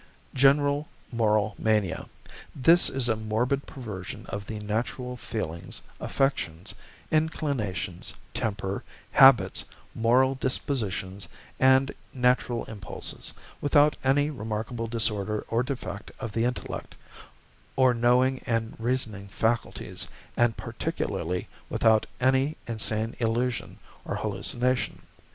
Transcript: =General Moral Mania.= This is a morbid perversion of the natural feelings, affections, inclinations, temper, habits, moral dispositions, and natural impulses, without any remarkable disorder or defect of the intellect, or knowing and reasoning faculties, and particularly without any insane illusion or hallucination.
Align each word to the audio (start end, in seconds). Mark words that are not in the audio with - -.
=General 0.33 0.87
Moral 1.11 1.53
Mania.= 1.59 2.07
This 2.55 2.89
is 2.89 3.07
a 3.07 3.15
morbid 3.15 3.67
perversion 3.67 4.25
of 4.29 4.47
the 4.47 4.57
natural 4.57 5.15
feelings, 5.15 5.79
affections, 5.99 6.73
inclinations, 7.11 8.11
temper, 8.33 8.83
habits, 9.11 9.63
moral 9.93 10.33
dispositions, 10.33 11.27
and 11.59 11.93
natural 12.15 12.65
impulses, 12.65 13.31
without 13.61 13.95
any 14.03 14.31
remarkable 14.31 14.87
disorder 14.87 15.45
or 15.49 15.61
defect 15.61 16.11
of 16.19 16.31
the 16.31 16.45
intellect, 16.45 16.95
or 17.75 17.93
knowing 17.93 18.41
and 18.47 18.73
reasoning 18.79 19.27
faculties, 19.27 20.07
and 20.35 20.57
particularly 20.57 21.47
without 21.69 22.07
any 22.19 22.57
insane 22.65 23.15
illusion 23.19 23.77
or 24.03 24.15
hallucination. 24.15 25.03